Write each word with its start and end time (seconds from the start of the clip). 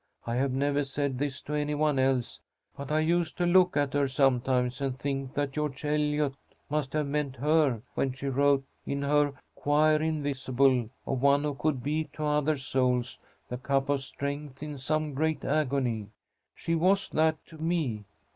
I 0.25 0.33
have 0.33 0.51
never 0.51 0.83
said 0.83 1.19
this 1.19 1.41
to 1.41 1.53
any 1.53 1.75
one 1.75 1.99
else. 1.99 2.39
But 2.75 2.91
I 2.91 3.01
used 3.01 3.37
to 3.37 3.45
look 3.45 3.77
at 3.77 3.93
her 3.93 4.07
sometimes 4.07 4.81
and 4.81 4.97
think 4.97 5.35
that 5.35 5.51
George 5.51 5.85
Eliot 5.85 6.33
must 6.71 6.93
have 6.93 7.05
meant 7.05 7.35
her 7.35 7.83
when 7.93 8.11
she 8.11 8.25
wrote 8.25 8.63
in 8.83 9.03
her 9.03 9.33
'Choir 9.53 10.01
Invisible' 10.01 10.89
of 11.05 11.21
one 11.21 11.43
who 11.43 11.53
could 11.53 11.83
'be 11.83 12.05
to 12.13 12.25
other 12.25 12.57
souls 12.57 13.19
the 13.47 13.57
cup 13.59 13.89
of 13.89 14.01
strength 14.01 14.63
in 14.63 14.79
some 14.79 15.13
great 15.13 15.45
agony.' 15.45 16.09
She 16.55 16.73
was 16.73 17.07
that 17.11 17.37
to 17.45 17.59
me. 17.59 18.05